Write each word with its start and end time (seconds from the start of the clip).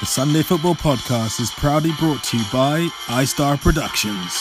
The 0.00 0.06
Sunday 0.06 0.42
Football 0.42 0.76
Podcast 0.76 1.40
is 1.40 1.50
proudly 1.50 1.92
brought 1.98 2.24
to 2.24 2.38
you 2.38 2.44
by 2.50 2.88
iStar 3.08 3.60
Productions. 3.60 4.32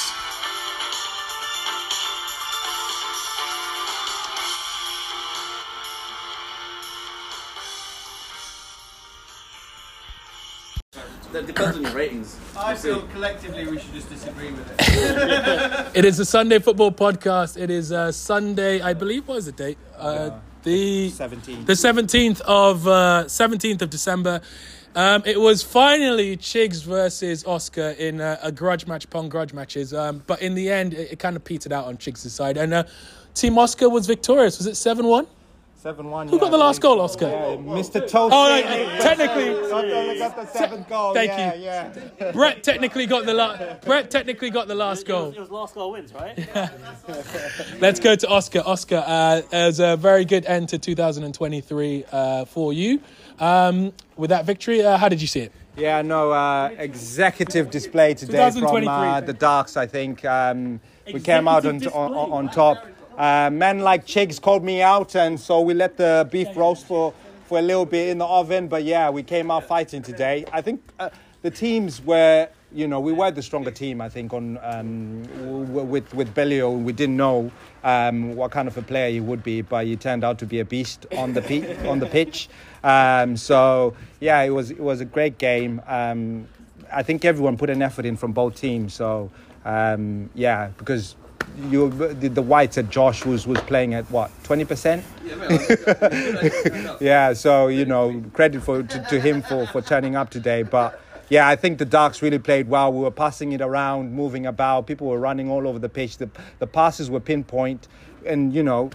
That 11.34 11.46
depends 11.46 11.76
on 11.76 11.84
your 11.84 11.92
ratings. 11.92 12.40
I 12.58 12.76
feel 12.76 13.02
collectively 13.08 13.68
we 13.68 13.80
should 13.80 13.94
just 13.94 14.10
disagree 14.10 14.52
with 14.52 14.66
it. 14.80 15.88
It 15.94 16.06
is 16.06 16.20
a 16.20 16.26
Sunday 16.26 16.60
Football 16.60 16.94
Podcast. 16.94 17.62
It 17.62 17.70
is 17.70 17.92
uh, 17.92 18.14
Sunday, 18.14 18.80
I 18.80 18.94
believe. 18.94 19.28
What 19.28 19.40
is 19.40 19.46
the 19.48 19.52
date? 19.52 19.78
Uh, 19.98 20.40
the 20.64 21.10
17. 21.10 21.66
the 21.66 21.76
seventeenth 21.76 22.42
of 22.42 22.88
uh, 22.88 23.28
seventeenth 23.28 23.82
of 23.82 23.90
December. 23.90 24.42
Um, 24.96 25.22
it 25.26 25.40
was 25.40 25.62
finally 25.62 26.36
Chigs 26.36 26.84
versus 26.84 27.46
Oscar 27.46 27.90
in 28.00 28.20
uh, 28.20 28.40
a 28.42 28.52
grudge 28.52 28.88
match 28.88 29.06
upon 29.06 29.30
grudge 29.30 29.54
matches, 29.54 29.94
um, 29.94 30.24
but 30.26 30.42
in 30.42 30.56
the 30.56 30.72
end, 30.72 30.94
it, 30.94 31.14
it 31.14 31.20
kind 31.20 31.36
of 31.36 31.44
petered 31.44 31.72
out 31.72 31.86
on 31.86 31.98
Chigs' 31.98 32.28
side, 32.30 32.58
and 32.58 32.74
uh, 32.74 32.84
Team 33.36 33.58
Oscar 33.58 33.88
was 33.88 34.08
victorious. 34.08 34.58
Was 34.58 34.68
it 34.68 34.76
seven 35.80 36.10
one? 36.10 36.28
7 36.28 36.28
1. 36.28 36.28
Who 36.28 36.40
got 36.40 36.52
the 36.52 36.58
last 36.58 36.82
goal, 36.82 37.00
Oscar? 37.00 37.28
Yeah, 37.28 37.56
Mr. 37.56 38.02
Toast. 38.02 38.34
Oh, 38.36 38.62
no, 38.62 39.00
technically, 39.00 40.20
got 40.20 40.36
the 40.36 40.46
seventh 40.48 40.90
goal. 40.90 41.14
Thank 41.14 41.30
yeah, 41.30 41.54
you. 41.54 41.64
Yeah. 41.64 42.32
Brett 42.32 42.64
technically 42.64 43.06
got 43.06 43.26
the 43.26 43.34
la- 43.34 43.58
Brett 43.86 44.12
technically 44.12 44.50
got 44.50 44.68
the 44.68 44.76
last 44.76 45.06
goal. 45.06 45.30
It 45.30 45.40
was 45.40 45.50
last 45.50 45.76
goal 45.76 45.92
wins, 45.92 46.14
right? 46.14 46.38
Yeah. 46.38 46.70
Let's 47.80 48.00
go 48.00 48.16
to 48.16 48.28
Oscar. 48.28 48.62
Oscar, 48.66 49.04
uh, 49.06 49.42
it 49.52 49.66
was 49.66 49.80
a 49.80 49.96
very 49.96 50.26
good 50.26 50.46
end 50.46 50.70
to 50.70 50.78
2023 50.78 52.06
uh, 52.12 52.46
for 52.46 52.74
you. 52.74 53.02
Um, 53.40 53.94
with 54.18 54.32
that 54.32 54.46
victory, 54.46 54.84
uh, 54.84 54.98
how 54.98 55.08
did 55.08 55.22
you 55.22 55.28
see 55.28 55.42
it? 55.42 55.54
Yeah, 55.78 56.02
no, 56.02 56.32
uh, 56.32 56.72
executive 56.78 57.70
display 57.70 58.14
today 58.14 58.52
from 58.52 58.86
uh, 58.86 59.22
the 59.22 59.32
Darks, 59.32 59.78
I 59.78 59.88
think. 59.88 60.26
Um, 60.26 60.82
we 61.14 61.22
came 61.22 61.48
out 61.48 61.66
on, 61.66 61.82
on, 61.88 62.32
on 62.32 62.50
top. 62.50 62.86
Uh, 63.20 63.50
men 63.52 63.80
like 63.80 64.08
Chigs 64.08 64.42
called 64.42 64.64
me 64.64 64.82
out, 64.82 65.14
and 65.14 65.38
so 65.38 65.60
we 65.60 65.74
let 65.74 65.98
the 65.98 66.26
beef 66.32 66.48
roast 66.56 66.88
for, 66.88 67.14
for 67.48 67.60
a 67.60 67.62
little 67.62 67.86
bit 67.86 68.08
in 68.08 68.18
the 68.18 68.26
oven. 68.26 68.70
But 68.70 68.86
yeah, 68.86 69.10
we 69.10 69.24
came 69.24 69.52
out 69.52 69.66
fighting 69.66 70.02
today. 70.02 70.46
I 70.54 70.62
think 70.62 70.82
uh, 71.00 71.10
the 71.42 71.52
teams 71.52 72.02
were, 72.02 72.48
you 72.72 72.88
know, 72.88 73.02
we 73.02 73.12
were 73.12 73.30
the 73.30 73.42
stronger 73.42 73.72
team, 73.72 74.00
I 74.00 74.08
think, 74.08 74.32
on 74.32 74.58
um, 74.62 75.24
with, 75.90 76.14
with 76.14 76.34
Bellio. 76.34 76.72
We 76.72 76.94
didn't 76.94 77.18
know 77.18 77.52
um, 77.84 78.38
what 78.38 78.52
kind 78.52 78.70
of 78.70 78.78
a 78.78 78.82
player 78.82 79.10
he 79.10 79.20
would 79.20 79.44
be, 79.44 79.64
but 79.64 79.86
he 79.86 79.98
turned 79.98 80.24
out 80.24 80.40
to 80.40 80.46
be 80.46 80.62
a 80.62 80.66
beast 80.66 81.06
on 81.18 81.34
the, 81.34 81.42
pe- 81.42 81.88
on 81.90 82.00
the 82.00 82.06
pitch. 82.06 82.48
Um, 82.86 83.36
so 83.36 83.96
yeah, 84.22 84.42
it 84.44 84.52
was, 84.52 84.72
it 84.72 84.80
was 84.80 85.02
a 85.02 85.06
great 85.06 85.38
game. 85.38 85.82
Um, 85.88 86.48
I 86.90 87.04
think 87.04 87.26
everyone 87.26 87.58
put 87.58 87.70
an 87.70 87.82
effort 87.82 88.06
in 88.06 88.16
from 88.16 88.32
both 88.32 88.56
teams. 88.56 88.94
So 88.94 89.30
um, 89.66 90.30
yeah, 90.36 90.70
because 90.78 91.18
you 91.70 91.90
the, 91.90 92.30
the 92.30 92.42
whites 92.42 92.78
at 92.78 92.90
Josh 92.90 93.26
was 93.26 93.48
was 93.48 93.60
playing 93.62 93.94
at 93.94 94.10
what 94.12 94.32
twenty 94.44 94.66
percent. 94.66 95.04
Yeah, 97.00 97.34
so 97.34 97.68
you 97.68 97.86
know 97.86 98.24
credit 98.34 98.62
for 98.62 98.84
to, 98.84 99.06
to 99.10 99.20
him 99.20 99.42
for 99.42 99.68
for 99.68 99.82
turning 99.82 100.16
up 100.16 100.30
today, 100.30 100.64
but. 100.64 101.02
Yeah, 101.32 101.48
I 101.48 101.56
think 101.56 101.78
the 101.78 101.86
Darks 101.86 102.24
really 102.24 102.40
played 102.40 102.68
well. 102.70 102.92
We 102.92 103.02
were 103.02 103.12
passing 103.12 103.52
it 103.52 103.62
around, 103.62 104.14
moving 104.14 104.48
about. 104.48 104.88
People 104.88 105.06
were 105.06 105.20
running 105.20 105.48
all 105.48 105.68
over 105.68 105.78
the 105.78 105.88
pitch. 105.88 106.18
The, 106.18 106.28
the 106.58 106.66
passes 106.66 107.12
were 107.12 107.20
pinpoint. 107.20 107.88
And, 108.26 108.52
you 108.52 108.64
know, 108.64 108.90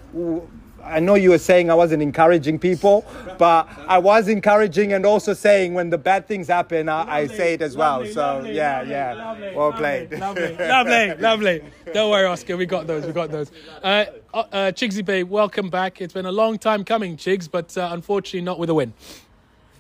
I 0.85 1.01
know 1.01 1.15
you 1.15 1.31
were 1.31 1.39
saying 1.39 1.71
I 1.71 1.75
wasn't 1.75 2.03
encouraging 2.03 2.59
people, 2.59 3.05
but 3.39 3.69
I 3.89 3.99
was 3.99 4.29
encouraging 4.29 4.93
and 4.93 5.07
also 5.07 5.33
saying 5.33 5.75
when 5.75 5.91
the 5.91 5.99
bad 5.99 6.29
things 6.29 6.49
happen, 6.49 6.89
I, 6.89 7.21
I 7.21 7.27
say 7.27 7.55
it 7.55 7.63
as 7.63 7.77
well. 7.77 8.05
So, 8.07 8.45
yeah, 8.45 8.83
yeah. 8.83 9.55
well 9.55 9.73
played. 9.73 10.13
Lovely, 10.13 10.57
lovely, 10.59 11.15
lovely. 11.17 11.63
Don't 11.93 12.11
worry, 12.11 12.27
Oscar. 12.27 12.57
We 12.57 12.67
got 12.67 12.87
those. 12.87 13.07
We 13.07 13.13
got 13.13 13.31
those. 13.31 13.51
Uh, 13.83 14.05
uh, 14.33 14.39
uh, 14.53 14.73
Chigsy 14.73 15.05
Bay, 15.05 15.23
welcome 15.23 15.71
back. 15.71 16.01
It's 16.01 16.13
been 16.13 16.27
a 16.27 16.33
long 16.33 16.59
time 16.59 16.85
coming, 16.85 17.17
Chigs, 17.17 17.51
but 17.51 17.77
uh, 17.79 17.89
unfortunately 17.93 18.43
not 18.43 18.59
with 18.59 18.71
a 18.71 18.75
win. 18.75 18.93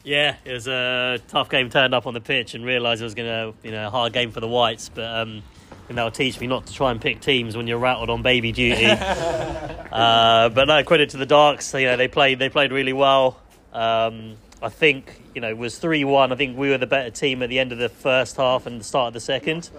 yeah, 0.04 0.36
it 0.44 0.53
was 0.53 0.69
a 0.69 1.19
tough 1.28 1.48
game. 1.48 1.71
Turned 1.71 1.94
up 1.94 2.06
on 2.06 2.15
the 2.15 2.21
pitch 2.21 2.54
and 2.54 2.65
realised 2.65 3.00
it 3.00 3.04
was 3.04 3.15
going 3.15 3.28
to, 3.28 3.59
you 3.66 3.72
know, 3.72 3.86
a 3.86 3.91
hard 3.91 4.12
game 4.12 4.31
for 4.31 4.41
the 4.41 4.48
Whites. 4.48 4.88
But 4.88 5.04
um, 5.04 5.42
and 5.89 5.99
that'll 5.99 6.11
teach 6.11 6.41
me 6.41 6.47
not 6.47 6.67
to 6.67 6.72
try 6.72 6.91
and 6.91 7.00
pick 7.00 7.21
teams 7.21 7.56
when 7.56 7.67
you're 7.67 7.78
rattled 7.78 8.11
on 8.11 8.22
baby 8.22 8.53
duty. 8.53 8.87
uh, 8.87 10.49
but 10.49 10.65
no, 10.67 10.83
credit 10.84 11.11
to 11.11 11.17
the 11.17 11.27
Darks. 11.27 11.72
You 11.75 11.87
know, 11.87 11.97
they 11.97 12.09
played. 12.09 12.39
They 12.39 12.49
played 12.49 12.72
really 12.72 12.93
well. 12.93 13.41
Um, 13.72 14.37
I 14.62 14.69
think 14.71 15.21
you 15.34 15.41
know 15.41 15.49
it 15.49 15.59
was 15.59 15.78
three 15.78 16.05
one. 16.05 16.33
I 16.33 16.37
think 16.37 16.56
we 16.56 16.71
were 16.71 16.78
the 16.78 16.87
better 16.87 17.11
team 17.11 17.43
at 17.43 17.49
the 17.50 17.59
end 17.59 17.72
of 17.72 17.78
the 17.78 17.89
first 17.89 18.37
half 18.37 18.67
and 18.67 18.81
the 18.81 18.84
start 18.84 19.09
of 19.09 19.15
the 19.15 19.21
second. 19.21 19.71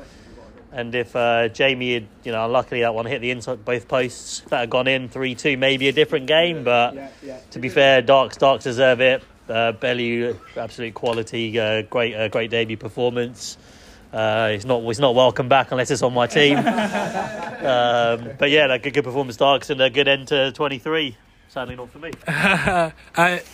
And 0.71 0.93
if 0.93 1.15
uh, 1.15 1.47
Jamie 1.47 1.93
had, 1.93 2.07
you 2.25 2.33
know, 2.33 2.49
luckily 2.49 2.81
that 2.81 2.93
one 2.93 3.05
hit 3.05 3.21
the 3.21 3.31
inside 3.31 3.63
both 3.63 3.87
posts, 3.87 4.41
if 4.41 4.49
that 4.49 4.59
had 4.59 4.69
gone 4.69 4.87
in 4.87 5.07
three 5.07 5.33
two, 5.33 5.57
maybe 5.57 5.87
a 5.87 5.93
different 5.93 6.27
game. 6.27 6.63
But 6.63 7.13
to 7.51 7.59
be 7.59 7.69
fair, 7.69 8.01
Darks 8.01 8.37
Darks 8.37 8.65
deserve 8.65 9.01
it. 9.01 9.23
Uh, 9.47 9.71
Belly, 9.71 10.35
absolute 10.57 10.93
quality, 10.93 11.57
uh, 11.59 11.83
great 11.83 12.13
uh, 12.13 12.27
great 12.27 12.51
debut 12.51 12.77
performance. 12.77 13.57
Uh, 14.15 14.51
he's 14.51 14.65
not 14.65 14.81
he's 14.83 14.99
not 14.99 15.13
welcome 15.13 15.49
back 15.49 15.71
unless 15.71 15.91
it's 15.91 16.01
on 16.01 16.13
my 16.13 16.25
team. 16.25 16.57
um, 16.57 16.63
but 18.39 18.49
yeah, 18.49 18.65
like 18.67 18.85
a 18.85 18.91
good 18.91 19.03
performance, 19.03 19.35
Darks, 19.35 19.69
and 19.69 19.81
a 19.81 19.89
good 19.89 20.07
end 20.07 20.29
to 20.29 20.53
twenty 20.53 20.79
three. 20.79 21.17
Sadly, 21.49 21.75
not 21.75 21.89
for 21.91 21.99
me. 21.99 22.11
Uh, 22.27 22.91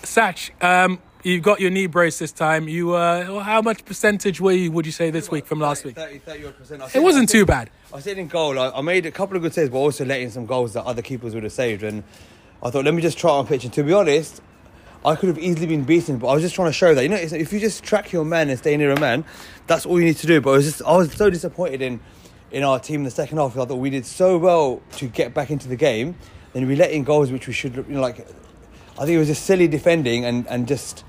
Satch, 0.03 0.49
um, 0.63 0.99
you 1.23 1.39
got 1.39 1.59
your 1.59 1.69
knee 1.69 1.85
brace 1.87 2.17
this 2.17 2.31
time. 2.31 2.67
You, 2.67 2.93
uh, 2.95 3.39
how 3.43 3.61
much 3.61 3.85
percentage 3.85 4.41
were 4.41 4.51
you, 4.53 4.71
would 4.71 4.87
you 4.87 4.91
say, 4.91 5.11
this 5.11 5.29
week 5.29 5.45
from 5.45 5.59
last 5.59 5.85
week? 5.85 5.95
30, 5.95 6.17
30 6.19 6.45
odd 6.45 6.57
percent. 6.57 6.95
It 6.95 7.03
wasn't 7.03 7.29
said- 7.29 7.37
too 7.37 7.45
bad. 7.45 7.69
I 7.93 7.99
said 7.99 8.17
in 8.17 8.27
goal, 8.27 8.57
I, 8.57 8.69
I 8.71 8.81
made 8.81 9.05
a 9.05 9.11
couple 9.11 9.35
of 9.35 9.43
good 9.43 9.53
saves, 9.53 9.69
but 9.69 9.77
also 9.77 10.03
letting 10.05 10.31
some 10.31 10.47
goals 10.47 10.73
that 10.73 10.83
other 10.85 11.03
keepers 11.03 11.35
would 11.35 11.43
have 11.43 11.51
saved. 11.51 11.83
And 11.83 12.03
I 12.63 12.71
thought, 12.71 12.85
let 12.85 12.93
me 12.95 13.01
just 13.03 13.19
try 13.19 13.29
it 13.31 13.33
on 13.39 13.47
pitch. 13.47 13.65
And 13.65 13.73
to 13.73 13.83
be 13.83 13.93
honest, 13.93 14.41
I 15.03 15.15
could 15.15 15.29
have 15.29 15.39
easily 15.39 15.65
been 15.65 15.83
beaten, 15.83 16.17
but 16.17 16.27
I 16.27 16.33
was 16.33 16.43
just 16.43 16.53
trying 16.53 16.69
to 16.69 16.73
show 16.73 16.93
that 16.93 17.01
you 17.01 17.09
know, 17.09 17.15
if 17.15 17.51
you 17.51 17.59
just 17.59 17.83
track 17.83 18.11
your 18.11 18.23
man 18.23 18.49
and 18.49 18.59
stay 18.59 18.77
near 18.77 18.91
a 18.91 18.99
man, 18.99 19.25
that's 19.65 19.85
all 19.85 19.99
you 19.99 20.05
need 20.05 20.17
to 20.17 20.27
do. 20.27 20.41
But 20.41 20.51
I 20.51 20.53
was 20.53 20.65
just, 20.65 20.81
I 20.83 20.95
was 20.95 21.11
so 21.13 21.29
disappointed 21.29 21.81
in 21.81 21.99
in 22.51 22.63
our 22.63 22.79
team 22.79 22.97
in 22.97 23.03
the 23.05 23.11
second 23.11 23.37
half. 23.37 23.57
I 23.57 23.65
thought 23.65 23.75
we 23.75 23.89
did 23.89 24.05
so 24.05 24.37
well 24.37 24.81
to 24.93 25.07
get 25.07 25.33
back 25.33 25.49
into 25.49 25.67
the 25.67 25.75
game, 25.75 26.15
then 26.53 26.67
we 26.67 26.75
let 26.75 26.91
in 26.91 27.03
goals 27.03 27.31
which 27.31 27.47
we 27.47 27.53
should, 27.53 27.75
you 27.75 27.83
know, 27.87 28.01
like. 28.01 28.27
I 28.99 29.05
think 29.05 29.15
it 29.15 29.19
was 29.19 29.29
just 29.29 29.45
silly 29.45 29.67
defending 29.67 30.25
and 30.25 30.45
and 30.47 30.67
just. 30.67 31.03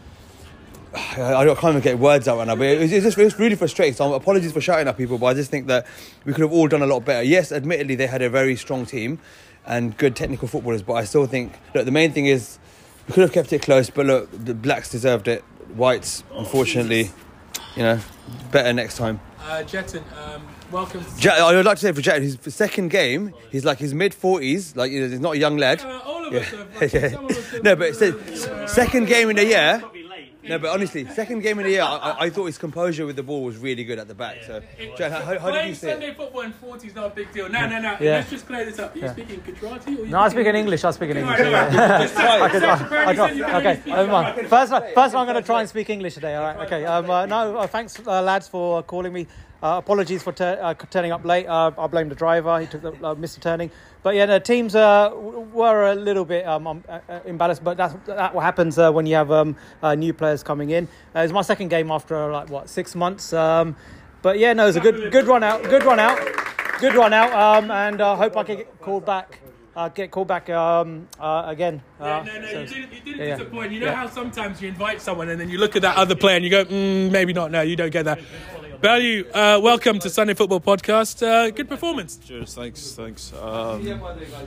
I 0.95 1.45
can't 1.45 1.65
even 1.65 1.81
get 1.81 1.99
words 1.99 2.29
out 2.29 2.39
right 2.39 2.47
now, 2.47 2.57
but 2.57 2.67
it 2.67 2.81
was 2.81 2.91
just 2.91 3.19
it 3.19 3.25
was 3.25 3.39
really 3.39 3.57
frustrating. 3.57 3.95
So 3.95 4.15
apologies 4.15 4.53
for 4.53 4.63
shouting 4.63 4.89
at 4.89 4.97
people, 4.97 5.19
but 5.19 5.27
I 5.27 5.35
just 5.35 5.51
think 5.51 5.67
that 5.67 5.87
we 6.25 6.33
could 6.33 6.43
have 6.43 6.53
all 6.53 6.69
done 6.69 6.81
a 6.81 6.87
lot 6.87 7.05
better. 7.05 7.23
Yes, 7.23 7.53
admittedly 7.53 7.95
they 7.95 8.07
had 8.07 8.23
a 8.23 8.31
very 8.31 8.57
strong 8.57 8.87
team 8.87 9.19
and 9.67 9.97
good 9.97 10.17
technical 10.17 10.49
footballers, 10.49 10.83
but 10.83 10.95
I 10.95 11.05
still 11.05 11.27
think 11.27 11.53
look 11.75 11.85
the 11.85 11.91
main 11.91 12.13
thing 12.13 12.27
is 12.27 12.59
we 13.09 13.15
could 13.15 13.23
have 13.23 13.33
kept 13.33 13.53
it 13.53 13.63
close. 13.63 13.91
But 13.91 14.07
look, 14.07 14.29
the 14.33 14.55
blacks 14.55 14.91
deserved 14.91 15.29
it. 15.29 15.43
Whites, 15.75 16.23
unfortunately, 16.35 17.11
you 17.77 17.83
know, 17.83 17.99
better 18.51 18.73
next 18.73 18.97
time. 18.97 19.21
Uh, 19.41 19.63
Jatin, 19.67 20.03
um, 20.17 20.43
welcome. 20.71 21.05
To- 21.05 21.17
Jet, 21.21 21.39
I 21.39 21.55
would 21.55 21.65
like 21.65 21.79
to 21.79 21.83
say 21.83 21.93
for 21.93 22.01
Jet, 22.03 22.21
his 22.23 22.39
second 22.49 22.91
game, 22.91 23.33
he's 23.51 23.65
like 23.65 23.79
his 23.79 23.93
mid 23.95 24.15
forties, 24.15 24.77
like 24.77 24.93
you 24.93 25.01
know, 25.01 25.09
he's 25.09 25.21
not 25.21 25.35
a 25.35 25.39
young 25.39 25.57
lad. 25.57 25.81
Uh, 25.83 26.01
all 26.05 26.25
of 26.27 26.33
Yeah. 26.33 26.41
us 26.41 26.47
have, 26.51 26.93
Yeah. 26.95 27.09
some 27.11 27.25
of 27.25 27.31
us 27.33 27.62
No, 27.62 27.75
but 27.77 27.89
it's 27.89 28.03
a, 28.03 28.69
second 28.69 29.07
game 29.09 29.31
in 29.31 29.37
the 29.37 29.45
year. 29.47 29.83
Probably 30.43 30.51
late. 30.51 30.63
No, 30.63 30.69
but 30.69 30.75
honestly, 30.75 31.07
second 31.07 31.41
game 31.41 31.59
of 31.59 31.65
the 31.65 31.71
year, 31.71 31.83
I, 31.83 31.97
I- 31.97 32.17
I 32.25 32.31
thought 32.31 32.47
his 32.47 32.59
composure 32.59 33.07
with 33.07 33.17
the 33.17 33.23
ball 33.23 33.43
was 33.45 33.57
really 33.59 33.85
good 33.85 33.99
at 33.99 34.09
the 34.09 34.15
back. 34.15 34.39
So, 34.47 34.61
Jan, 34.99 35.11
how, 35.13 35.19
how 35.21 35.33
did 35.33 35.41
Playing 35.41 35.69
you 35.71 35.75
see 35.75 35.87
it? 35.87 35.91
Sunday 35.93 36.15
football 36.15 36.41
in 36.43 36.53
40 36.53 36.87
is 36.89 36.95
not 36.95 37.07
a 37.07 37.11
big 37.11 37.33
deal. 37.33 37.49
No, 37.49 37.67
no, 37.69 37.81
no. 37.81 37.97
Yeah. 38.01 38.17
Let's 38.17 38.31
just 38.31 38.47
clear 38.47 38.65
this 38.65 38.79
up. 38.79 38.95
Are 38.95 38.99
you 38.99 39.09
speaking 39.09 39.41
Gujarati 39.47 39.91
or 39.97 40.05
you 40.05 40.07
No, 40.07 40.21
I 40.21 40.29
speak 40.29 40.47
in 40.47 40.56
English. 40.56 40.85
I 40.85 40.91
speak 40.91 41.11
in 41.11 41.17
English. 41.19 41.41
Alright, 41.41 41.75
alright. 41.75 42.03
Just- 42.03 42.17
I 42.17 42.49
could, 42.49 42.62
I, 42.65 42.75
apparently 42.85 43.19
I, 43.19 43.29
said 43.29 43.37
you 43.37 43.44
can 43.44 43.55
okay, 43.56 43.69
only 43.69 43.81
speak 43.81 43.94
never 43.94 44.12
mind. 44.12 44.37
Gujarati. 44.37 44.49
First, 44.49 44.94
first, 44.94 45.15
I'm 45.15 45.27
going 45.27 45.37
to 45.43 45.47
try 45.47 45.61
and 45.61 45.69
speak 45.69 45.91
English 45.91 46.15
today. 46.15 46.35
All 46.35 46.43
right. 46.45 46.67
Okay. 46.67 46.85
Um, 46.85 47.09
uh, 47.11 47.27
no, 47.27 47.56
uh, 47.59 47.67
thanks, 47.67 47.99
uh, 48.06 48.23
lads, 48.23 48.49
for 48.49 48.83
calling 48.83 49.12
me. 49.12 49.27
Uh, 49.62 49.79
apologies 49.79 50.25
for 50.25 50.32
tur- 50.32 50.59
uh, 50.61 50.75
turning 50.91 51.12
up 51.12 51.25
late. 51.25 51.47
Uh, 51.47 51.70
I 51.79 51.87
blame 51.87 52.09
the 52.09 52.17
driver. 52.17 52.59
He 52.59 52.67
took 52.67 52.82
the 52.82 53.06
uh, 53.06 53.14
missed 53.14 53.41
turning. 53.41 53.70
But 54.03 54.17
yeah, 54.17 54.26
the 54.26 54.41
teams 54.41 54.75
uh, 54.75 55.12
were 55.14 55.93
a 55.93 55.94
little 55.94 56.25
bit 56.25 56.44
um, 56.47 56.67
um, 56.67 56.85
uh, 56.88 56.99
uh. 57.09 57.55
But 57.62 57.76
that's 57.76 57.94
that 58.06 58.35
what 58.35 58.43
happens 58.43 58.76
when 58.76 59.06
you 59.06 59.14
have 59.14 59.31
um, 59.31 59.56
new 59.97 60.12
players 60.12 60.43
coming 60.43 60.70
in. 60.70 60.88
It's 61.14 61.32
my 61.32 61.43
second 61.43 61.69
game 61.69 61.93
after 61.93 62.32
like 62.32 62.50
what 62.50 62.69
six 62.69 62.97
months. 62.97 63.32
Um, 63.32 63.76
but 64.20 64.41
yeah, 64.41 64.53
no, 64.53 64.64
it 64.64 64.67
was 64.67 64.76
a 64.76 64.81
good 64.81 65.12
good 65.12 65.29
run 65.29 65.44
out. 65.44 65.62
Good 65.62 65.85
run 65.85 66.00
out. 66.00 66.19
Good 66.81 66.94
run 66.97 67.12
out. 67.12 67.32
Um, 67.32 67.70
and 67.70 68.00
I 68.00 68.17
hope 68.17 68.37
I 68.37 68.43
can 68.43 68.56
get 68.56 68.81
called 68.81 69.06
back 69.06 69.38
uh, 69.77 69.89
get 69.89 70.11
called 70.11 70.29
back 70.29 70.49
um, 70.51 71.09
uh, 71.19 71.45
again. 71.47 71.83
Yeah, 72.01 72.19
Uh, 72.19 72.25
no, 72.25 72.41
no, 72.41 72.47
so- 72.47 72.61
you 72.61 72.67
didn't, 72.67 72.93
you 72.93 73.01
didn't 73.01 73.19
yeah, 73.21 73.25
yeah. 73.27 73.37
disappoint. 73.37 73.73
You 73.73 73.81
know 73.81 73.87
Yeah. 73.87 73.95
how 73.95 74.09
sometimes 74.09 74.61
you 74.61 74.69
invite 74.69 75.01
someone 75.01 75.29
and 75.29 75.41
then 75.41 75.49
you 75.49 75.59
look 75.59 75.77
at 75.77 75.83
that 75.83 75.97
other 75.97 76.15
player 76.15 76.37
and 76.37 76.45
you 76.45 76.51
go, 76.51 76.65
mm, 76.65 77.11
maybe 77.11 77.33
not. 77.33 77.51
No, 77.51 77.63
you 77.63 77.77
don't 77.77 77.91
get 77.91 78.05
that. 78.05 78.21
Value, 78.83 79.25
uh, 79.33 79.61
welcome 79.63 80.01
to 80.01 80.11
Sunday 80.11 80.35
Football 80.35 80.59
Podcast. 80.61 81.25
Uh, 81.25 81.51
good 81.51 81.69
performance. 81.69 82.17
Cheers, 82.17 82.53
thanks, 82.55 82.91
thanks. 82.93 83.33
Um, 83.41 83.81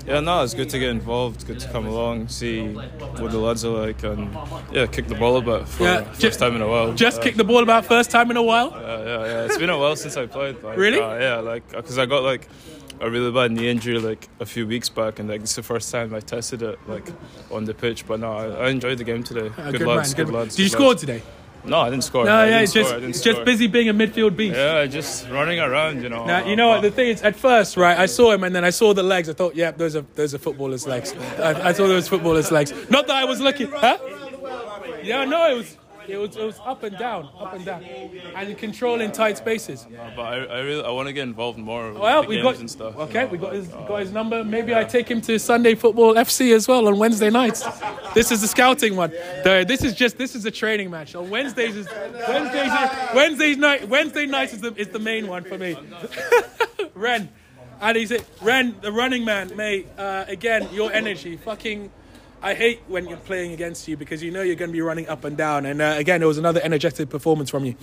yeah, 0.06 0.20
no, 0.20 0.44
it's 0.44 0.54
good 0.54 0.70
to 0.72 0.78
get 0.80 0.90
involved, 0.90 1.48
good 1.48 1.58
to 1.62 1.70
come 1.70 1.86
along, 1.88 2.28
see 2.28 2.68
what 2.74 3.32
the 3.32 3.38
lads 3.40 3.64
are 3.64 3.70
like, 3.88 4.04
and 4.04 4.36
yeah, 4.74 4.88
kick 4.88 5.08
the 5.08 5.16
ball 5.16 5.38
a 5.38 5.42
bit 5.42 5.66
for 5.70 5.84
Yeah, 5.84 6.02
first 6.04 6.20
ju- 6.20 6.32
time 6.32 6.54
in 6.58 6.62
a 6.62 6.68
while. 6.68 6.92
Just 6.94 7.20
uh, 7.22 7.24
kicked 7.24 7.38
the 7.38 7.46
ball 7.46 7.64
about 7.64 7.86
first 7.86 8.12
time 8.12 8.30
in 8.30 8.36
a 8.36 8.44
while. 8.44 8.72
Yeah, 8.76 8.98
yeah, 9.06 9.26
yeah. 9.26 9.46
It's 9.46 9.58
been 9.58 9.70
a 9.70 9.80
while 9.80 9.96
since 9.96 10.18
I 10.18 10.26
played. 10.26 10.62
Like, 10.62 10.78
Really? 10.78 11.00
Uh, 11.00 11.18
yeah, 11.18 11.36
like 11.38 11.70
because 11.70 11.98
I 11.98 12.06
got 12.06 12.24
like 12.24 12.50
a 13.00 13.10
really 13.10 13.32
bad 13.32 13.52
knee 13.52 13.70
injury 13.70 14.00
like 14.00 14.28
a 14.40 14.46
few 14.46 14.66
weeks 14.68 14.90
back, 14.90 15.20
and 15.20 15.30
like 15.30 15.42
it's 15.42 15.56
the 15.56 15.64
first 15.64 15.92
time 15.92 16.14
I 16.14 16.20
tested 16.20 16.62
it 16.62 16.80
like 16.88 17.08
on 17.52 17.66
the 17.66 17.74
pitch. 17.74 18.08
But 18.08 18.20
no, 18.20 18.34
I, 18.34 18.46
I 18.48 18.70
enjoyed 18.70 18.98
the 18.98 19.04
game 19.04 19.24
today. 19.24 19.52
Uh, 19.58 19.72
good, 19.72 19.80
good 19.80 19.88
lads, 19.88 20.14
good, 20.14 20.28
good 20.28 20.36
lads. 20.36 20.56
Did 20.56 20.64
you 20.64 20.70
good 20.70 20.78
score 20.78 20.88
lads. 20.90 21.02
today? 21.02 21.22
No, 21.68 21.80
I 21.80 21.90
didn't 21.90 22.04
score. 22.04 22.26
No, 22.26 22.32
I 22.32 22.48
yeah, 22.48 22.60
it's 22.60 22.74
just, 22.74 22.94
it's 22.94 23.22
just 23.22 23.44
busy 23.44 23.68
being 23.68 23.90
a 23.90 23.94
midfield 23.94 24.36
beast. 24.36 24.56
Yeah, 24.56 24.86
just 24.86 25.28
running 25.30 25.60
around, 25.60 26.04
you 26.04 26.10
know. 26.10 26.26
Now, 26.26 26.46
you 26.46 26.56
know 26.56 26.68
what 26.68 26.82
the 26.82 26.92
thing 26.92 27.10
is. 27.10 27.24
At 27.24 27.36
first, 27.36 27.76
right, 27.76 27.98
I 27.98 28.06
saw 28.06 28.32
him 28.32 28.44
and 28.44 28.56
then 28.56 28.64
I 28.64 28.70
saw 28.70 28.94
the 28.94 29.02
legs. 29.02 29.30
I 29.30 29.34
thought, 29.34 29.56
yeah, 29.56 29.72
those 29.72 29.96
are 29.96 30.06
those 30.14 30.36
are 30.36 30.38
footballers' 30.38 30.86
legs. 30.86 31.14
I, 31.40 31.70
I 31.70 31.74
thought 31.74 31.88
those 31.88 32.08
footballers' 32.08 32.52
legs. 32.52 32.72
Not 32.90 33.08
that 33.08 33.16
I 33.16 33.26
was 33.26 33.42
looking, 33.42 33.72
huh? 33.72 33.98
Yeah, 35.04 35.26
no, 35.26 35.52
it 35.52 35.58
was 35.58 35.78
it 36.08 36.18
was 36.18 36.36
it 36.36 36.44
was 36.44 36.60
up 36.66 36.84
and 36.84 36.98
down, 36.98 37.30
up 37.40 37.54
and 37.54 37.66
down, 37.66 37.84
and 38.36 38.58
controlling 38.58 39.12
tight 39.12 39.38
spaces. 39.38 39.86
But 40.16 40.22
I, 40.22 40.36
I 40.46 40.60
really 40.60 40.84
I 40.84 40.90
want 40.92 41.08
to 41.08 41.14
get 41.14 41.24
involved 41.24 41.58
more 41.58 41.92
with 41.92 42.02
Well, 42.02 42.22
the 42.24 42.28
we 42.30 42.36
games 42.36 42.44
got 42.46 42.60
and 42.60 42.72
stuff. 42.72 42.96
okay. 42.98 43.26
We 43.26 43.38
got 43.38 43.54
his 43.54 43.72
uh, 43.72 43.86
got 43.88 44.00
his 44.02 44.12
number. 44.12 44.44
Maybe 44.44 44.74
I 44.76 44.84
take 44.84 45.10
him 45.10 45.22
to 45.22 45.38
Sunday 45.40 45.76
Football 45.76 46.16
FC 46.16 46.54
as 46.54 46.68
well 46.68 46.88
on 46.88 46.98
Wednesday 47.00 47.30
nights. 47.30 47.64
This 48.14 48.32
is 48.32 48.42
the 48.42 48.48
scouting 48.48 48.96
one. 48.96 49.12
Though 49.44 49.64
this 49.64 49.84
is 49.84 49.94
just 49.94 50.18
this 50.18 50.36
is 50.36 50.46
a 50.46 50.52
training 50.52 50.90
match. 50.92 51.16
On 51.16 51.30
Wednesdays 51.30 51.76
is 51.76 51.88
Wednesdays 52.28 52.72
is, 52.72 53.16
Wednesdays 53.16 53.58
night 53.58 53.88
Wednesday 53.90 54.26
nights 54.26 54.54
is 54.54 54.62
the 54.62 54.74
is 54.76 54.90
the 54.90 55.00
main 55.00 55.28
one 55.28 55.44
for 55.44 55.58
me. 55.58 55.76
Ren, 56.94 57.30
and 57.82 57.98
he's 57.98 58.12
it. 58.12 58.26
Ren, 58.42 58.76
the 58.82 58.92
running 58.92 59.26
man, 59.26 59.56
mate. 59.56 59.88
Uh, 59.98 60.26
again, 60.28 60.68
your 60.72 60.92
energy, 60.92 61.38
fucking. 61.38 61.92
I 62.46 62.54
hate 62.54 62.82
when 62.88 63.08
you're 63.08 63.18
playing 63.18 63.54
against 63.54 63.88
you 63.88 63.98
because 63.98 64.22
you 64.22 64.30
know 64.30 64.44
you're 64.44 64.56
going 64.56 64.70
to 64.70 64.74
be 64.74 64.82
running 64.82 65.08
up 65.10 65.24
and 65.24 65.36
down. 65.36 65.66
And 65.66 65.82
uh, 65.82 65.96
again, 65.98 66.22
it 66.22 66.28
was 66.28 66.38
another 66.38 66.62
energetic 66.64 67.10
performance 67.10 67.50
from 67.50 67.66
you. 67.66 67.76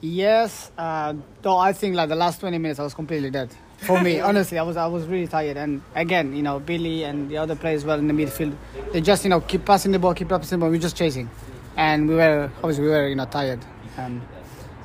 Yes, 0.00 0.72
uh, 0.76 1.14
though 1.42 1.56
I 1.56 1.72
think 1.72 1.94
like 1.94 2.08
the 2.08 2.16
last 2.16 2.40
20 2.40 2.58
minutes 2.58 2.80
I 2.80 2.82
was 2.82 2.92
completely 2.92 3.30
dead. 3.30 3.50
For 3.86 4.00
me, 4.00 4.18
honestly, 4.28 4.58
I 4.58 4.62
was 4.62 4.76
I 4.76 4.86
was 4.88 5.06
really 5.06 5.28
tired. 5.28 5.56
And 5.56 5.80
again, 5.94 6.34
you 6.34 6.42
know, 6.42 6.58
Billy 6.58 7.04
and 7.04 7.30
the 7.30 7.36
other 7.38 7.54
players 7.54 7.84
well 7.84 7.98
in 8.00 8.08
the 8.08 8.14
midfield, 8.14 8.56
they 8.92 9.00
just 9.00 9.22
you 9.22 9.30
know 9.30 9.40
keep 9.40 9.64
passing 9.64 9.92
the 9.92 10.00
ball, 10.00 10.12
keep 10.12 10.28
passing 10.28 10.58
the 10.58 10.62
ball. 10.64 10.70
We 10.70 10.78
were 10.78 10.82
just 10.82 10.96
chasing, 10.96 11.30
and 11.76 12.08
we 12.08 12.16
were 12.16 12.50
obviously 12.64 12.84
we 12.84 12.90
were 12.90 13.06
you 13.08 13.14
know 13.14 13.26
tired. 13.26 13.60
Um, 13.96 14.20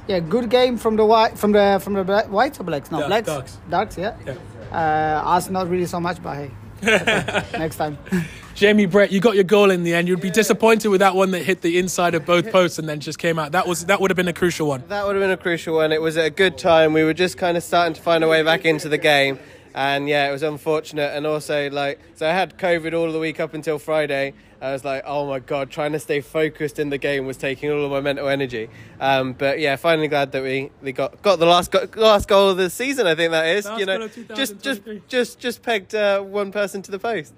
yeah, 0.08 0.20
good 0.20 0.52
game 0.52 0.78
from 0.78 0.98
the 0.98 1.06
white 1.06 1.36
from 1.36 1.52
the 1.52 1.80
from 1.84 1.94
the 1.96 2.04
bla- 2.04 2.28
whites 2.28 2.60
or 2.60 2.64
blacks? 2.64 2.92
No, 2.92 3.00
Dark- 3.00 3.10
blacks. 3.10 3.28
darks. 3.28 3.58
Darks, 3.72 3.98
yeah. 3.98 4.16
Yeah. 4.26 4.36
Uh, 4.72 5.30
us 5.36 5.50
not 5.50 5.68
really 5.68 5.88
so 5.88 6.00
much, 6.00 6.22
but 6.22 6.36
hey, 6.36 6.52
okay, 6.84 7.46
next 7.58 7.78
time. 7.78 7.98
Jamie 8.60 8.88
Brett, 8.88 9.10
you 9.10 9.22
got 9.22 9.36
your 9.36 9.46
goal 9.46 9.72
in 9.72 9.84
the 9.84 9.94
end. 9.94 10.10
You'd 10.10 10.20
be 10.20 10.30
disappointed 10.30 10.90
with 10.90 11.00
that 11.00 11.16
one 11.16 11.32
that 11.32 11.44
hit 11.44 11.62
the 11.62 11.80
inside 11.80 12.14
of 12.14 12.26
both 12.26 12.52
posts 12.52 12.78
and 12.78 12.90
then 12.90 13.00
just 13.00 13.18
came 13.18 13.40
out. 13.40 13.54
That 13.54 13.66
was 13.66 13.86
that 13.86 14.02
would 14.02 14.12
have 14.12 14.18
been 14.18 14.28
a 14.28 14.34
crucial 14.34 14.68
one. 14.68 14.84
That 14.90 15.08
would 15.08 15.16
have 15.16 15.24
been 15.24 15.32
a 15.32 15.38
crucial 15.38 15.76
one. 15.76 15.94
It 15.94 16.02
was 16.02 16.18
a 16.18 16.30
good 16.30 16.58
time. 16.58 16.92
We 16.92 17.06
were 17.06 17.14
just 17.14 17.38
kind 17.38 17.56
of 17.56 17.64
starting 17.64 17.94
to 17.94 18.02
find 18.02 18.22
a 18.22 18.28
way 18.28 18.44
back 18.44 18.66
into 18.66 18.90
the 18.90 18.98
game. 18.98 19.40
And 19.74 20.10
yeah, 20.10 20.28
it 20.28 20.34
was 20.34 20.44
unfortunate. 20.44 21.16
And 21.16 21.26
also, 21.26 21.70
like, 21.70 22.02
so 22.16 22.28
I 22.28 22.34
had 22.34 22.58
COVID 22.58 22.94
all 22.94 23.10
the 23.14 23.20
week 23.20 23.40
up 23.40 23.54
until 23.54 23.80
Friday. 23.80 24.34
I 24.62 24.74
was 24.74 24.84
like, 24.84 25.04
oh 25.06 25.26
my 25.26 25.40
God, 25.40 25.72
trying 25.72 25.94
to 25.94 26.00
stay 26.00 26.20
focused 26.20 26.80
in 26.80 26.90
the 26.90 26.98
game 26.98 27.26
was 27.26 27.38
taking 27.38 27.72
all 27.72 27.86
of 27.86 27.92
my 27.92 28.02
mental 28.02 28.28
energy. 28.28 28.70
Um, 29.00 29.32
but 29.32 29.60
yeah, 29.60 29.78
finally 29.78 30.10
glad 30.10 30.34
that 30.34 30.44
we, 30.44 30.70
we 30.82 30.92
got, 30.92 31.22
got 31.22 31.40
the 31.40 31.46
last 31.46 31.72
go- 31.72 31.88
last 31.96 32.28
goal 32.28 32.50
of 32.50 32.58
the 32.58 32.70
season, 32.70 33.08
I 33.08 33.16
think 33.16 33.32
that 33.32 33.48
is. 33.48 33.64
Last 33.64 33.80
you 33.80 33.86
know, 33.86 34.00
goal 34.00 34.08
of 34.08 34.36
just, 34.36 34.60
just, 34.60 34.82
just, 35.08 35.40
just 35.40 35.62
pegged 35.64 35.96
uh, 35.96 36.20
one 36.20 36.52
person 36.52 36.82
to 36.82 36.92
the 36.92 37.00
post. 37.00 37.34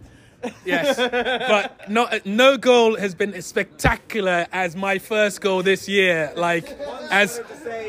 Yes, 0.66 0.98
but 0.98 1.90
not 1.90 2.26
no 2.26 2.58
goal 2.58 2.98
has 2.98 3.16
been 3.16 3.34
as 3.34 3.46
spectacular 3.46 4.48
as 4.52 4.76
my 4.76 4.98
first 5.00 5.42
goal 5.42 5.64
this 5.64 5.88
year. 5.88 6.32
Like 6.36 6.78
as 7.10 7.42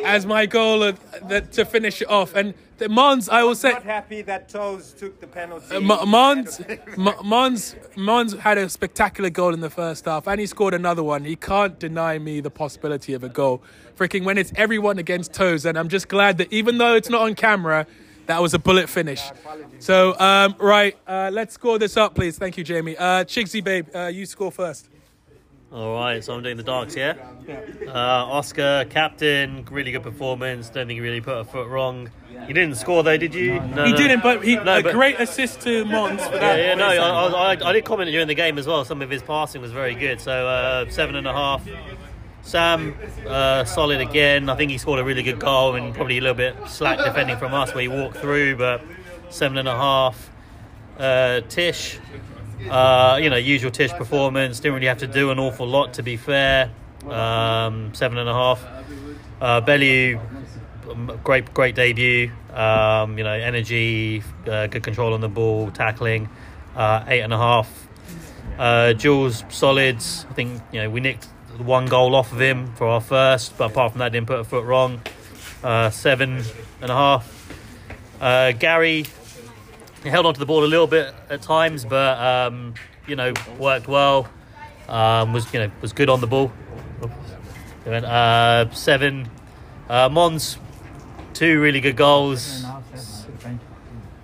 as 0.05 0.27
my 0.27 0.47
goal 0.47 0.83
of, 0.83 0.99
that 1.29 1.53
to 1.53 1.65
finish 1.65 2.03
it 2.03 2.09
off. 2.11 2.35
And 2.35 2.55
the 2.79 2.89
Mons, 2.89 3.29
I 3.29 3.45
will 3.45 3.55
say. 3.55 3.71
Not 3.73 3.85
happy 3.85 4.23
that 4.23 4.49
Toes 4.49 4.93
took 4.93 5.21
the 5.21 5.29
penalty. 5.29 5.77
Uh, 5.77 5.81
Mo- 5.81 6.05
Mons, 6.05 6.61
Mo- 6.97 7.23
Mons, 7.23 7.77
Mons 7.97 8.33
had 8.35 8.59
a 8.59 8.69
spectacular 8.69 9.31
goal 9.31 9.55
in 9.55 9.61
the 9.61 9.71
first 9.71 10.07
half, 10.07 10.27
and 10.27 10.41
he 10.41 10.47
scored 10.47 10.75
another 10.75 11.03
one. 11.05 11.25
He 11.25 11.37
can't 11.37 11.79
deny 11.79 12.19
me 12.19 12.41
the 12.41 12.51
possibility 12.51 13.15
of 13.15 13.23
a 13.23 13.29
goal. 13.29 13.63
Freaking 13.97 14.25
when 14.25 14.37
it's 14.37 14.53
everyone 14.57 14.99
against 14.99 15.33
toes, 15.33 15.65
and 15.65 15.79
I'm 15.79 15.89
just 15.89 16.09
glad 16.09 16.39
that 16.39 16.53
even 16.53 16.79
though 16.79 16.95
it's 16.97 17.09
not 17.09 17.23
on 17.23 17.35
camera, 17.37 17.87
that 18.27 18.41
was 18.41 18.55
a 18.55 18.59
bullet 18.59 18.89
finish. 18.89 19.23
So, 19.79 20.19
um, 20.19 20.55
right, 20.59 20.97
uh, 21.07 21.31
let's 21.33 21.55
score 21.55 21.79
this 21.79 21.97
up, 21.97 22.15
please. 22.15 22.39
Thank 22.39 22.57
you, 22.57 22.65
Jamie. 22.65 22.97
Uh, 22.97 23.25
Chigsy, 23.25 23.63
babe, 23.63 23.87
uh, 23.95 24.07
you 24.07 24.27
score 24.27 24.51
first. 24.53 24.89
All 25.73 25.95
right, 25.95 26.23
so 26.23 26.35
I'm 26.35 26.43
doing 26.43 26.59
the 26.59 26.63
darks, 26.63 26.95
yeah. 26.95 27.15
Uh, 27.89 27.91
Oscar, 27.93 28.85
captain, 28.91 29.67
really 29.71 29.91
good 29.91 30.03
performance. 30.03 30.69
Don't 30.69 30.87
think 30.87 30.99
he 30.99 31.01
really 31.01 31.23
put 31.23 31.39
a 31.39 31.45
foot 31.45 31.67
wrong. 31.69 32.11
You 32.47 32.53
didn't 32.53 32.75
score 32.75 33.03
though, 33.03 33.17
did 33.17 33.35
you? 33.35 33.55
No, 33.55 33.67
no. 33.77 33.85
He 33.87 33.93
no. 33.93 33.97
didn't, 33.97 34.23
but 34.23 34.45
he 34.45 34.57
No, 34.57 34.79
a 34.79 34.83
but- 34.83 34.93
great 34.93 35.19
assist 35.19 35.63
to 35.63 35.85
Mons 35.87 36.23
for 36.27 36.35
Yeah, 36.35 36.41
that. 36.41 36.59
yeah, 36.59 36.75
no, 36.75 36.87
I, 36.89 36.97
I, 36.97 37.55
I, 37.55 37.69
I 37.71 37.73
did 37.73 37.85
comment 37.87 38.11
during 38.11 38.27
the 38.29 38.35
game 38.35 38.59
as 38.59 38.67
well. 38.67 38.85
Some 38.85 39.01
of 39.01 39.09
his 39.09 39.23
passing 39.23 39.63
was 39.63 39.73
very 39.73 39.95
good. 39.95 40.21
So 40.21 40.47
uh, 40.47 40.91
seven 40.91 41.17
and 41.17 41.27
a 41.27 41.33
half. 41.33 41.67
Sam, 42.43 42.95
uh, 43.27 43.65
solid 43.65 44.01
again. 44.01 44.49
I 44.49 44.57
think 44.57 44.71
he 44.71 44.79
scored 44.79 44.99
a 44.99 45.05
really 45.05 45.23
good 45.23 45.39
goal 45.39 45.77
and 45.77 45.95
probably 45.95 46.19
a 46.19 46.21
little 46.21 46.37
bit 46.37 46.57
slack 46.67 46.99
defending 46.99 47.37
from 47.39 47.55
us 47.55 47.73
where 47.73 47.83
he 47.83 47.89
walked 47.89 48.17
through, 48.17 48.57
but 48.57 48.83
seven 49.31 49.59
and 49.59 49.69
a 49.69 49.77
half. 49.77 50.31
Uh, 50.99 51.41
Tish, 51.49 51.99
uh, 52.69 53.19
you 53.23 53.31
know, 53.31 53.37
usual 53.37 53.71
Tish 53.71 53.93
performance. 53.93 54.61
Didn't 54.61 54.75
really 54.75 54.87
have 54.87 54.99
to 54.99 55.07
do 55.07 55.31
an 55.31 55.39
awful 55.39 55.67
lot 55.67 55.95
to 55.95 56.03
be 56.03 56.17
fair. 56.17 56.71
Um, 57.09 57.95
seven 57.95 58.19
and 58.19 58.29
a 58.29 58.35
half. 58.35 58.65
Uh, 59.41 59.61
Bellew, 59.61 60.21
um, 60.91 61.19
great, 61.25 61.53
great 61.55 61.75
debut. 61.75 62.31
Um, 62.53 63.19
you 63.19 63.25
know, 63.25 63.33
energy, 63.33 64.23
uh, 64.47 64.67
good 64.67 64.83
control 64.83 65.15
on 65.15 65.21
the 65.21 65.29
ball, 65.29 65.71
tackling. 65.71 66.29
Uh, 66.77 67.05
eight 67.07 67.21
and 67.21 67.33
a 67.33 67.39
half. 67.39 67.89
Uh, 68.59 68.93
Jules, 68.93 69.45
solids. 69.49 70.27
I 70.29 70.35
think 70.35 70.61
you 70.73 70.83
know 70.83 70.91
we 70.91 71.01
nicked 71.01 71.29
one 71.59 71.87
goal 71.87 72.15
off 72.15 72.33
of 72.33 72.41
him 72.41 72.73
for 72.75 72.87
our 72.87 73.01
first, 73.01 73.57
but 73.59 73.71
apart 73.71 73.93
from 73.93 74.01
that, 74.01 74.13
didn't 74.13 74.27
put 74.27 74.41
a 74.41 74.45
foot 74.45 74.65
wrong. 74.65 75.01
Uh, 75.63 75.91
seven 75.91 76.43
and 76.81 76.91
a 76.91 76.95
half. 76.95 77.39
Uh, 78.21 78.53
Gary 78.53 79.07
he 80.03 80.09
held 80.09 80.27
on 80.27 80.35
to 80.35 80.41
the 80.41 80.47
ball 80.47 80.65
a 80.65 80.67
little 80.67 80.87
bit 80.87 81.15
at 81.31 81.43
times, 81.43 81.85
but 81.85 82.19
um, 82.19 82.75
you 83.07 83.17
know 83.17 83.33
worked 83.59 83.89
well. 83.89 84.29
Um, 84.89 85.33
was 85.33 85.53
you 85.53 85.61
know 85.61 85.71
was 85.81 85.93
good 85.93 86.09
on 86.09 86.21
the 86.21 86.27
ball. 86.27 86.53
Uh, 87.87 88.71
seven. 88.71 89.29
Uh, 89.89 90.09
Mons, 90.09 90.59
two 91.35 91.61
really 91.61 91.81
good 91.81 91.97
goals. 91.97 92.65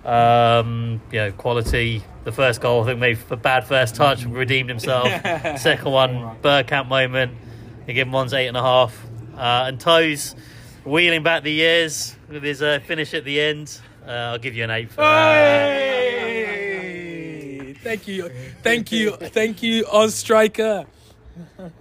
Um, 0.03 1.01
you 1.11 1.19
know, 1.19 1.31
quality. 1.33 2.03
The 2.25 2.31
first 2.31 2.59
goal, 2.61 2.83
I 2.83 2.87
think, 2.87 2.99
made 2.99 3.17
a 3.29 3.37
bad 3.37 3.65
first 3.65 3.95
touch, 3.95 4.25
redeemed 4.25 4.69
himself. 4.69 5.07
Second 5.59 5.91
one, 5.91 6.37
Bergkamp 6.41 6.87
moment. 6.87 7.33
He 7.87 7.93
gave 7.93 8.07
Mons 8.07 8.33
eight 8.33 8.47
and 8.47 8.57
a 8.57 8.61
half. 8.61 9.05
Uh, 9.35 9.65
and 9.67 9.79
Toes, 9.79 10.35
wheeling 10.85 11.23
back 11.23 11.43
the 11.43 11.51
years 11.51 12.15
with 12.27 12.43
his 12.43 12.61
uh, 12.61 12.79
finish 12.85 13.13
at 13.13 13.23
the 13.23 13.39
end. 13.39 13.79
Uh, 14.05 14.11
I'll 14.11 14.37
give 14.37 14.53
you 14.55 14.63
an 14.65 14.69
eight 14.71 14.89
for 14.91 14.97
that. 15.01 15.89
Thank 17.81 18.07
you, 18.07 18.29
thank 18.61 18.91
you, 18.91 19.11
thank 19.11 19.63
you, 19.63 19.85
Oz 19.91 20.13
Striker. 20.13 20.85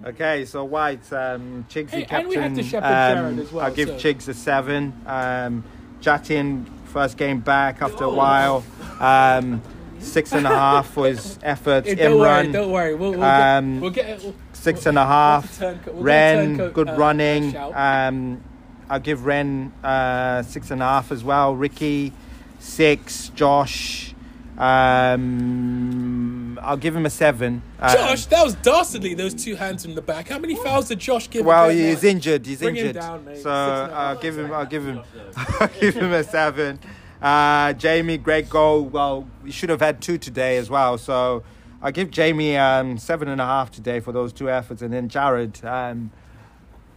Okay, 0.04 0.45
so 0.45 0.64
White, 0.64 1.12
um, 1.12 1.66
Chigsy 1.68 1.90
Hey, 1.90 2.04
captain. 2.04 2.18
and 2.21 2.28
we 2.28 2.37
have 2.37 2.54
to 2.54 2.62
shepherd 2.62 3.18
um, 3.18 3.38
as 3.40 3.50
well, 3.52 3.64
I'll 3.66 3.75
give 3.75 3.88
so- 3.88 3.95
Chigs 3.97 4.28
a 4.28 4.35
seven. 4.35 4.92
Um, 5.04 5.64
Jatin, 6.00 6.66
first 6.87 7.16
game 7.16 7.40
back 7.40 7.83
after 7.83 8.04
a 8.04 8.11
while. 8.11 8.62
Um, 9.00 9.61
six 10.00 10.33
and 10.33 10.47
a 10.47 10.50
half 10.50 10.90
for 10.90 11.07
his 11.07 11.38
efforts. 11.43 11.88
Hey, 11.88 11.95
don't 11.95 12.19
worry, 12.19 12.52
don't 12.52 12.71
worry. 12.71 12.95
We'll, 12.95 13.12
we'll 13.12 13.23
Um, 13.25 13.75
get, 13.75 13.81
we'll 13.83 13.90
get 13.90 14.23
we'll, 14.23 14.35
six 14.52 14.87
and 14.87 14.99
a 14.99 15.07
half. 15.07 15.59
turn 15.59 15.81
co- 15.85 15.93
we'll 15.93 15.97
get 15.97 16.00
a 16.00 16.05
Ren, 16.05 16.49
turncoat, 16.57 16.75
good 16.75 16.88
uh, 16.90 16.97
running. 16.97 17.57
Um, 17.57 18.43
I'll 18.90 19.00
give 19.00 19.26
Ren 19.26 19.73
uh, 19.85 20.43
six 20.43 20.71
and 20.71 20.83
a 20.83 20.87
half 20.87 21.12
as 21.12 21.23
well. 21.23 21.55
Ricky, 21.55 22.12
six. 22.59 23.28
Josh, 23.35 24.14
um, 24.59 26.59
I'll 26.62 26.76
give 26.76 26.95
him 26.97 27.07
a 27.07 27.11
seven. 27.11 27.62
Um, 27.81 27.93
Josh, 27.95 28.26
that 28.26 28.45
was 28.45 28.55
dastardly. 28.57 29.14
Those 29.14 29.35
two 29.35 29.55
hands 29.57 29.85
in 29.85 29.95
the 29.95 30.02
back. 30.02 30.28
How 30.28 30.38
many 30.38 30.57
fouls 30.57 30.88
did 30.88 30.99
Josh 30.99 31.28
give? 31.31 31.45
Well, 31.47 31.69
again? 31.71 31.88
he's 31.90 32.05
injured. 32.05 32.47
He's 32.47 32.59
Bring 32.61 32.75
him 32.76 32.87
injured. 32.87 33.02
down, 33.02 33.25
mate. 33.25 33.37
So 33.37 33.43
Six 33.43 33.47
and 33.50 33.93
a 33.93 33.97
I'll 33.97 34.17
give 34.17 34.38
him. 34.38 34.52
I'll 34.52 34.67
give 34.67 34.85
him. 34.87 35.00
I'll 35.61 35.69
give 35.81 35.95
him 35.95 36.12
a 36.12 36.25
seven. 36.25 36.78
Uh, 37.21 37.73
Jamie, 37.75 38.17
great 38.19 38.49
goal. 38.49 38.83
Well, 38.85 39.27
we 39.43 39.51
should 39.51 39.71
have 39.71 39.81
had 39.81 40.01
two 40.01 40.19
today 40.19 40.57
as 40.57 40.71
well. 40.71 40.99
So 40.99 41.43
I 41.83 41.91
give 41.91 42.11
Jamie 42.11 42.57
um, 42.57 42.99
seven 42.99 43.29
and 43.29 43.41
a 43.41 43.45
half 43.47 43.71
today 43.71 44.01
for 44.01 44.13
those 44.13 44.33
two 44.33 44.49
efforts, 44.51 44.83
and 44.83 44.93
then 44.93 45.09
Jared. 45.09 45.65
Um, 45.65 46.11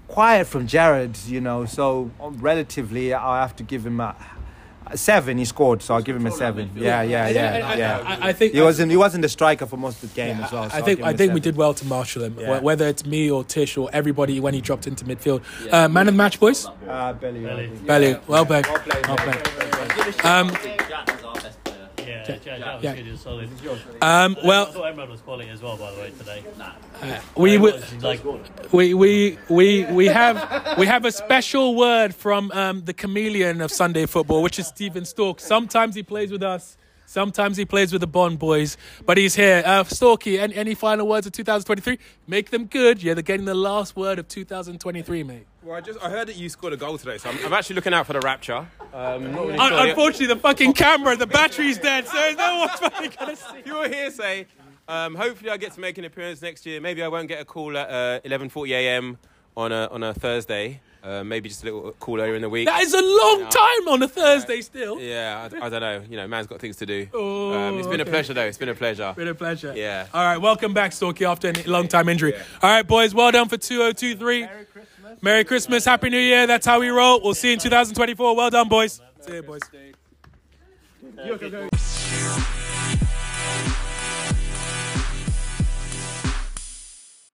quiet 0.08 0.46
from 0.46 0.68
Jared, 0.68 1.18
you 1.26 1.42
know. 1.42 1.66
So 1.66 2.12
um, 2.20 2.38
relatively, 2.40 3.14
I 3.14 3.42
have 3.42 3.56
to 3.56 3.64
give 3.64 3.86
him 3.86 4.00
a, 4.00 4.16
a 4.88 4.98
seven. 4.98 5.38
He 5.38 5.46
scored, 5.46 5.82
so 5.82 5.96
I'll 5.96 6.02
give 6.02 6.16
him 6.18 6.26
a 6.28 6.32
seven. 6.32 6.70
Yeah, 6.76 7.02
yeah, 7.02 7.30
yeah, 7.30 7.68
I- 7.68 7.76
yeah. 7.76 8.04
I- 8.06 8.30
I 8.30 8.34
think- 8.34 8.54
he 8.54 8.62
wasn't. 8.62 8.92
He 8.92 8.98
wasn't 8.98 9.22
the 9.24 9.30
striker 9.30 9.66
for 9.66 9.78
most 9.78 10.04
of 10.04 10.10
the 10.14 10.16
game 10.16 10.38
as 10.42 10.52
well. 10.52 10.70
so 10.70 10.76
I 10.78 10.82
think 10.82 10.98
give 10.98 11.00
him 11.00 11.06
I 11.06 11.12
a 11.12 11.18
think 11.18 11.34
we 11.34 11.40
did 11.40 11.56
well 11.56 11.74
to 11.74 11.86
marshal 11.86 12.24
him, 12.24 12.36
Yeah. 12.38 12.60
whether 12.60 12.88
it's 12.88 13.06
me 13.06 13.32
or 13.32 13.44
Tish 13.44 13.78
or 13.78 13.90
everybody 13.94 14.40
when 14.40 14.54
he 14.54 14.62
dropped 14.62 14.86
into 14.86 15.06
midfield. 15.06 15.42
Uh, 15.72 15.88
man 15.88 16.08
of 16.10 16.14
the 16.14 16.18
match, 16.18 16.40
boys. 16.40 16.68
Uh, 16.88 17.14
Belly. 17.14 17.50
I 17.50 17.56
think. 17.56 17.86
Belly, 17.88 18.18
well 18.28 18.46
played. 18.46 18.68
Well 18.68 18.78
played, 18.80 19.08
Well 19.08 19.18
mate. 19.28 19.44
played. 19.46 19.61
Um, 20.24 20.50
Jack 20.50 21.08
was 21.08 21.24
our 21.24 21.34
best 21.36 21.64
player. 21.64 21.90
Yeah, 21.98 22.24
Jack, 22.24 22.44
Jack 22.44 22.60
was 22.76 22.84
Yeah. 22.84 22.96
good, 22.96 23.06
he 23.06 23.12
was 23.12 23.22
solid. 23.22 23.50
um, 24.02 24.38
I 24.42 24.48
well, 24.48 24.66
thought 24.68 24.96
Emrod 24.96 25.10
was 25.10 25.22
quality 25.22 25.50
as 25.50 25.62
well, 25.62 25.78
by 25.78 25.92
the 25.92 26.00
way, 26.00 26.12
today. 26.18 26.44
we 27.36 27.52
He 27.52 27.58
would. 27.58 27.74
was, 27.76 28.04
like, 28.04 28.22
we 28.72 28.94
we 28.94 29.38
we 29.50 29.86
we 29.86 30.06
have 30.08 30.78
we 30.78 30.86
have 30.86 31.06
a 31.06 31.12
special 31.12 31.76
word 31.76 32.16
from 32.16 32.52
um, 32.52 32.84
the 32.86 32.94
chameleon 32.94 33.62
of 33.62 33.72
Sunday 33.72 34.06
football, 34.06 34.42
which 34.42 34.60
is 34.60 34.68
Stephen 34.68 35.06
Stork. 35.06 35.40
Sometimes 35.40 35.96
he 35.96 36.04
plays 36.04 36.32
with 36.32 36.44
us. 36.44 36.78
Sometimes 37.12 37.58
he 37.58 37.66
plays 37.66 37.92
with 37.92 38.00
the 38.00 38.08
Bond 38.08 38.40
boys, 38.40 38.78
but 39.06 39.18
he's 39.18 39.36
here. 39.36 39.62
Uh, 39.66 39.84
Storky, 39.84 40.40
any, 40.40 40.56
any 40.56 40.74
final 40.74 41.06
words 41.06 41.28
of 41.28 41.34
2023? 41.34 42.00
Make 42.26 42.52
them 42.52 42.68
good. 42.68 43.04
Yeah, 43.04 43.16
they're 43.16 43.22
getting 43.22 43.46
the 43.46 43.54
last 43.54 43.98
word 43.98 44.18
of 44.18 44.30
2023, 44.30 45.24
mate. 45.24 45.46
Well, 45.62 45.76
I 45.76 45.82
just 45.82 46.02
I 46.02 46.10
heard 46.10 46.30
that 46.30 46.38
you 46.38 46.48
scored 46.48 46.72
a 46.72 46.78
goal 46.78 46.98
today, 46.98 47.18
so 47.18 47.30
I'm, 47.30 47.38
I'm 47.46 47.52
actually 47.52 47.76
looking 47.76 47.94
out 47.94 48.08
for 48.08 48.14
the 48.14 48.22
rapture. 48.22 48.66
Um, 48.94 49.36
really 49.36 49.58
Un- 49.58 49.90
unfortunately, 49.90 50.28
the 50.28 50.38
fucking 50.38 50.72
camera, 50.72 51.18
the 51.18 51.28
battery's 51.28 51.78
dead, 51.78 52.08
so 52.08 52.34
no 52.38 52.60
one's 52.60 52.80
fucking 52.80 53.12
gonna 53.20 53.36
see. 53.36 53.62
Pure 53.62 53.90
hearsay. 53.90 54.48
Um, 54.88 55.14
hopefully, 55.16 55.50
I 55.52 55.58
get 55.58 55.74
to 55.74 55.82
make 55.82 55.98
an 55.98 56.06
appearance 56.06 56.42
next 56.42 56.66
year. 56.66 56.80
Maybe 56.80 57.04
I 57.04 57.10
won't 57.10 57.28
get 57.28 57.42
a 57.42 57.46
call 57.46 57.78
at 57.78 57.90
uh, 57.90 58.22
11:40 58.26 58.70
a.m. 58.70 59.18
on 59.56 59.72
a 59.72 59.88
on 59.92 60.04
a 60.04 60.14
Thursday. 60.14 60.82
Uh, 61.04 61.24
maybe 61.24 61.50
just 61.50 61.64
a 61.64 61.66
little 61.66 61.92
call 61.94 62.22
earlier 62.22 62.36
in 62.36 62.44
the 62.44 62.50
week. 62.50 62.68
That 62.68 62.82
is 62.82 62.94
a 62.94 63.02
long 63.02 63.50
time 63.50 63.88
on 63.88 64.04
a 64.04 64.08
Thursday 64.08 64.62
still. 64.62 65.00
yeah, 65.00 65.50
I, 65.52 65.66
I 65.66 65.70
don't 65.70 65.82
know. 65.82 66.04
You 66.08 66.18
know, 66.18 66.28
man's 66.28 66.46
got 66.46 66.60
things 66.60 66.76
to 66.78 66.86
do. 66.86 67.08
Oh, 67.12 67.54
um, 67.54 67.80
it's 67.80 67.88
been 67.88 68.02
okay. 68.02 68.10
a 68.10 68.14
pleasure, 68.14 68.36
though. 68.36 68.46
It's 68.46 68.60
been 68.60 68.70
a 68.70 68.76
pleasure. 68.76 69.12
Been 69.18 69.28
a 69.28 69.34
pleasure. 69.34 69.74
Yeah. 69.76 70.06
All 70.14 70.24
right, 70.24 70.38
welcome 70.38 70.76
back, 70.76 70.92
Storky, 70.92 71.28
after 71.28 71.50
a 71.50 71.64
long 71.68 71.88
time 71.88 72.08
injury. 72.08 72.36
All 72.36 72.70
right, 72.70 72.86
boys, 72.86 73.16
well 73.16 73.32
done 73.32 73.50
for 73.50 73.58
2023. 73.58 74.42
Merry 74.42 74.66
Christmas. 74.66 75.24
Merry 75.24 75.44
Christmas, 75.44 75.86
Happy 75.86 76.10
New 76.12 76.20
Year. 76.20 76.46
That's 76.46 76.68
how 76.68 76.80
we 76.80 76.90
roll. 76.90 77.20
We'll 77.24 77.34
see 77.34 77.48
you 77.48 77.54
in 77.54 77.60
2024. 77.60 78.36
Well 78.36 78.50
done, 78.52 78.70
boys. 78.70 79.02
See 79.22 79.34
you, 79.34 79.42
boys. 79.42 79.62